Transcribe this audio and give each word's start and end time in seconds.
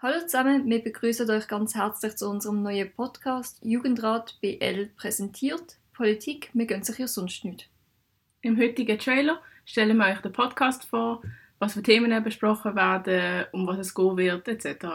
Hallo 0.00 0.20
zusammen, 0.20 0.70
wir 0.70 0.80
begrüßen 0.80 1.28
euch 1.28 1.48
ganz 1.48 1.74
herzlich 1.74 2.14
zu 2.14 2.30
unserem 2.30 2.62
neuen 2.62 2.88
Podcast 2.92 3.58
Jugendrat 3.64 4.38
BL 4.40 4.90
präsentiert. 4.96 5.76
Politik, 5.92 6.50
wir 6.52 6.66
gönnen 6.66 6.84
sich 6.84 6.98
ja 6.98 7.08
sonst 7.08 7.44
nicht. 7.44 7.68
Im 8.40 8.56
heutigen 8.56 8.96
Trailer 8.96 9.42
stellen 9.64 9.96
wir 9.96 10.06
euch 10.06 10.20
den 10.20 10.32
Podcast 10.32 10.84
vor, 10.84 11.20
was 11.58 11.72
für 11.72 11.82
Themen 11.82 12.22
besprochen 12.22 12.76
werden, 12.76 13.46
um 13.50 13.66
was 13.66 13.78
es 13.78 13.92
gehen 13.92 14.16
wird, 14.16 14.46
etc. 14.46 14.86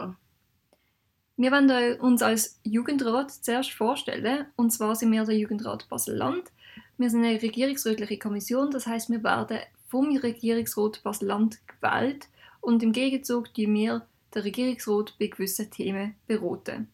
Wir 1.36 1.52
wollen 1.52 2.00
uns 2.00 2.22
als 2.22 2.58
Jugendrat 2.62 3.30
zuerst 3.30 3.72
vorstellen, 3.72 4.46
und 4.56 4.70
zwar 4.70 4.96
sind 4.96 5.12
wir 5.12 5.26
der 5.26 5.36
Jugendrat 5.36 5.86
Basel-Land. 5.90 6.50
Wir 6.96 7.10
sind 7.10 7.26
eine 7.26 7.42
regierungsrätliche 7.42 8.18
Kommission, 8.18 8.70
das 8.70 8.86
heißt, 8.86 9.10
wir 9.10 9.22
werden 9.22 9.58
vom 9.86 10.16
Regierungsrat 10.16 11.02
Basel-Land 11.02 11.58
gewählt 11.68 12.28
und 12.62 12.82
im 12.82 12.92
Gegenzug 12.92 13.52
die 13.52 13.70
wir 13.70 14.06
der 14.34 14.44
Regierungsrat 14.44 15.16
bei 15.18 15.26
gewissen 15.28 15.70
Themen 15.70 16.14
beraten. 16.26 16.88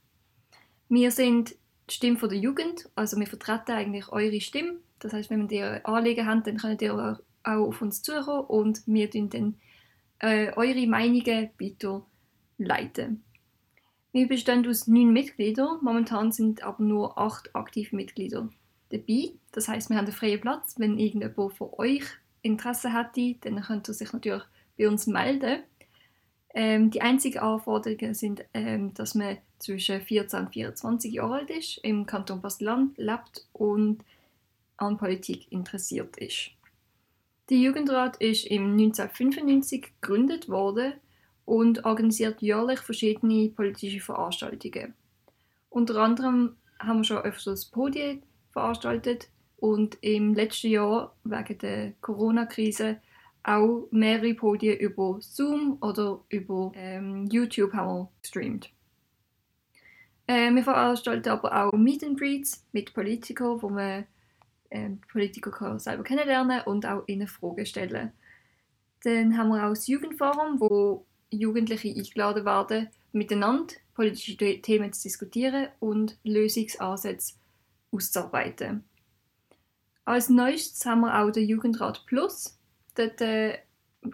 Wir 0.89 1.11
sind 1.11 1.57
die 1.89 1.95
Stimme 1.95 2.29
der 2.29 2.39
Jugend, 2.39 2.89
also 2.95 3.19
wir 3.19 3.27
vertreten 3.27 3.73
eigentlich 3.73 4.09
eure 4.11 4.41
Stimme. 4.41 4.79
Das 4.99 5.13
heißt, 5.13 5.31
wenn 5.31 5.49
ihr 5.49 5.87
Anliegen 5.87 6.27
habt, 6.27 6.47
dann 6.47 6.59
könnt 6.59 6.83
ihr 6.83 6.95
auch 6.95 7.21
auf 7.43 7.81
uns 7.81 8.03
zukommen 8.03 8.47
und 8.47 8.83
wir 8.87 9.09
dann 9.09 9.57
äh, 10.19 10.53
eure 10.55 10.87
Meinungen 10.87 11.51
weiterleiten. 11.59 13.25
Wir 14.13 14.27
bestehen 14.27 14.67
aus 14.67 14.87
neun 14.89 15.13
Mitgliedern. 15.13 15.79
Momentan 15.83 16.33
sind 16.33 16.63
aber 16.63 16.83
nur 16.83 17.17
acht 17.17 17.55
aktive 17.55 17.95
Mitglieder 17.95 18.49
dabei. 18.91 19.33
Das 19.53 19.69
heißt, 19.69 19.89
wir 19.89 19.97
haben 19.97 20.07
einen 20.07 20.15
freien 20.15 20.41
Platz. 20.41 20.75
Wenn 20.79 20.99
irgendjemand 20.99 21.55
von 21.55 21.71
euch 21.79 22.03
Interesse 22.43 22.93
hätte, 22.93 23.37
dann 23.41 23.63
könnt 23.63 23.89
ihr 23.89 23.95
sich 23.95 24.13
natürlich 24.13 24.43
bei 24.77 24.89
uns 24.89 25.07
melden. 25.07 25.63
Ähm, 26.53 26.91
die 26.91 27.01
einzigen 27.01 27.39
Anforderungen 27.39 28.15
sind, 28.15 28.45
ähm, 28.55 28.93
dass 28.95 29.15
man 29.15 29.39
zwischen 29.59 30.01
14 30.01 30.41
und 30.41 30.53
24 30.53 31.13
Jahre 31.13 31.35
alt 31.35 31.51
ist, 31.51 31.79
im 31.79 32.07
Kanton 32.07 32.41
Basel-Land 32.41 32.99
lebt 32.99 33.47
und 33.53 34.05
an 34.77 34.97
Politik 34.97 35.51
interessiert 35.53 36.17
ist. 36.17 36.51
Der 37.51 37.59
Jugendrat 37.59 38.17
ist 38.17 38.47
im 38.47 38.73
1995 38.73 39.93
gegründet 40.01 40.49
worden 40.49 40.95
und 41.45 41.85
organisiert 41.85 42.43
jährlich 42.43 42.81
verschiedene 42.81 43.49
politische 43.49 44.01
Veranstaltungen. 44.01 44.95
Unter 45.69 45.97
anderem 45.97 46.57
haben 46.79 47.01
wir 47.01 47.05
schon 47.05 47.19
öfters 47.19 47.65
Podien 47.65 48.23
veranstaltet 48.53 49.29
und 49.57 49.99
im 50.01 50.35
letzten 50.35 50.71
Jahr 50.71 51.15
wegen 51.25 51.59
der 51.59 51.93
Corona-Krise 52.01 53.01
auch 53.43 53.89
mehrere 53.91 54.35
Podien 54.35 54.79
über 54.79 55.19
Zoom 55.21 55.79
oder 55.81 56.21
über 56.29 56.73
ähm, 56.75 57.27
YouTube 57.27 57.73
haben 57.73 57.89
wir 57.89 58.09
gestreamt. 58.23 58.71
Äh, 60.27 60.55
wir 60.55 60.63
veranstalten 60.63 61.29
aber 61.29 61.55
auch 61.57 61.73
Meet 61.73 62.05
and 62.05 62.19
Greets 62.19 62.65
mit 62.73 62.93
Politikern, 62.95 63.61
wo 63.63 63.69
man 63.69 64.05
äh, 64.71 64.91
Politiker 65.11 65.51
kann 65.51 65.79
selber 65.79 66.05
kennenlernen 66.05 66.63
und 66.67 66.87
auch 66.87 67.03
ihnen 67.07 67.27
Fragen 67.27 67.67
stellen. 67.67 68.13
Dann 69.03 69.37
haben 69.37 69.49
wir 69.49 69.65
auch 69.65 69.71
das 69.71 69.87
Jugendforum, 69.87 70.61
wo 70.61 71.07
Jugendliche 71.31 71.89
eingeladen 71.89 72.45
werden, 72.45 72.89
miteinander 73.13 73.75
politische 73.95 74.37
Themen 74.37 74.93
zu 74.93 75.03
diskutieren 75.03 75.69
und 75.79 76.19
Lösungsansätze 76.25 77.35
auszuarbeiten. 77.91 78.85
Als 80.05 80.29
neuestes 80.29 80.85
haben 80.87 81.01
wir 81.03 81.19
auch 81.19 81.31
den 81.31 81.49
Jugendrat 81.49 82.05
Plus, 82.07 82.59
Dort 82.95 83.21
äh, 83.21 83.59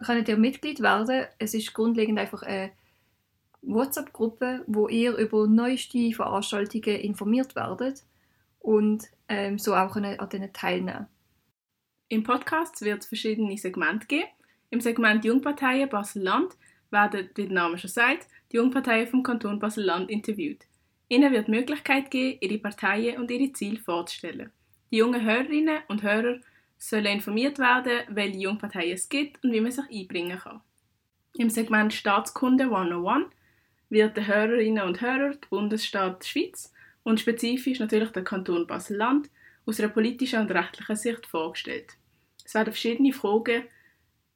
könnt 0.05 0.29
ihr 0.29 0.37
Mitglied 0.37 0.81
werden. 0.81 1.27
Es 1.39 1.55
ist 1.55 1.73
grundlegend 1.75 2.19
einfach 2.19 2.43
eine 2.43 2.73
WhatsApp-Gruppe, 3.63 4.65
wo 4.67 4.89
ihr 4.89 5.17
über 5.17 5.47
neueste 5.47 6.13
Veranstaltungen 6.13 7.01
informiert 7.01 7.57
werdet 7.57 8.05
und 8.61 9.05
ähm, 9.29 9.59
so 9.59 9.75
auch 9.75 9.97
an 9.97 10.29
denen 10.33 10.53
teilnehmen 10.53 11.07
Im 12.09 12.23
Podcast 12.23 12.81
wird 12.83 13.03
es 13.03 13.07
verschiedene 13.07 13.57
Segmente 13.57 14.07
geben. 14.07 14.29
Im 14.71 14.81
Segment 14.81 15.25
Jungparteien 15.25 15.89
Basel-Land 15.89 16.57
werden, 16.91 17.31
wie 17.35 17.45
der 17.45 17.53
Name 17.53 17.79
schon 17.79 17.91
sagt, 17.91 18.29
die 18.51 18.57
Jungparteien 18.57 19.07
vom 19.07 19.23
Kanton 19.23 19.59
Basel-Land 19.59 20.11
interviewt. 20.11 20.67
Ihnen 21.09 21.33
wird 21.33 21.47
die 21.47 21.53
Möglichkeit 21.53 22.11
geben, 22.11 22.39
ihre 22.41 22.59
Parteien 22.59 23.21
und 23.21 23.31
ihre 23.31 23.53
Ziele 23.53 23.79
vorzustellen. 23.79 24.51
Die 24.91 24.97
jungen 24.97 25.25
Hörerinnen 25.25 25.83
und 25.89 26.03
Hörer 26.03 26.41
sollen 26.79 27.07
informiert 27.07 27.59
werden, 27.59 28.01
welche 28.09 28.39
Jungparteien 28.39 28.93
es 28.93 29.09
gibt 29.09 29.43
und 29.43 29.53
wie 29.53 29.61
man 29.61 29.73
sich 29.73 29.85
einbringen 29.91 30.39
kann. 30.39 30.61
Im 31.35 31.51
Segment 31.51 31.93
Staatskunde 31.93 32.65
101 32.65 33.27
wird 33.89 34.17
den 34.17 34.27
Hörerinnen 34.27 34.85
und 34.85 35.01
Hörern 35.01 35.39
der 35.41 35.49
Bundesstaat 35.49 36.25
Schweiz 36.25 36.73
und 37.03 37.21
spezifisch 37.21 37.79
natürlich 37.79 38.11
der 38.11 38.25
Kanton 38.25 38.67
Basel-Land 38.67 39.31
aus 39.65 39.81
einer 39.81 39.89
politischen 39.89 40.41
und 40.41 40.51
rechtlichen 40.51 40.97
Sicht 40.97 41.27
vorgestellt. 41.27 41.97
Es 42.45 42.55
werden 42.55 42.73
verschiedene 42.73 43.13
Fragen, 43.13 43.65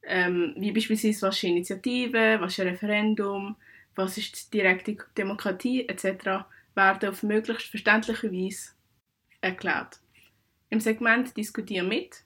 ähm, 0.03 0.53
wie 0.57 0.71
beispielsweise 0.71 1.27
was 1.27 1.37
ist 1.37 1.43
Initiative, 1.43 2.37
was 2.39 2.53
ist 2.53 2.59
ein 2.59 2.67
Referendum, 2.67 3.55
was 3.95 4.17
ist 4.17 4.53
direkte 4.53 4.97
Demokratie 5.17 5.87
etc., 5.87 6.45
werden 6.75 7.09
auf 7.09 7.23
möglichst 7.23 7.67
verständliche 7.67 8.31
Weise 8.31 8.71
erklärt. 9.41 9.99
Im 10.69 10.79
Segment 10.79 11.35
Diskutieren 11.35 11.89
mit 11.89 12.23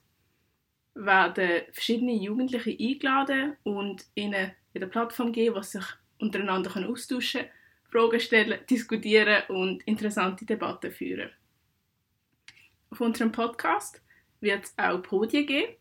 werden 0.96 1.62
verschiedene 1.72 2.14
Jugendliche 2.14 2.70
eingeladen 2.70 3.56
und 3.62 4.06
ihnen 4.14 4.52
eine 4.74 4.86
Plattform 4.86 5.32
geben, 5.32 5.62
sie 5.62 5.78
sich 5.78 5.86
untereinander 6.18 6.70
austauschen 6.88 7.42
können, 7.42 7.52
Fragen 7.90 8.20
stellen, 8.20 8.58
diskutieren 8.68 9.42
und 9.48 9.82
interessante 9.84 10.44
Debatten 10.44 10.90
führen. 10.90 11.30
Auf 12.90 13.00
unserem 13.00 13.32
Podcast 13.32 14.02
wird 14.40 14.64
es 14.64 14.74
auch 14.78 15.02
Podien 15.02 15.46
geben. 15.46 15.74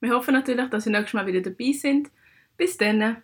Wir 0.00 0.10
hoffen 0.10 0.34
natürlich, 0.34 0.68
dass 0.70 0.86
ihr 0.86 0.92
nächstes 0.92 1.14
Mal 1.14 1.26
wieder 1.26 1.40
dabei 1.40 1.72
sind. 1.72 2.10
Bis 2.56 2.76
dann! 2.76 3.22